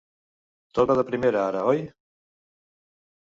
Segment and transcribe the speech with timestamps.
[0.77, 1.83] Tot va de primera ara, oi?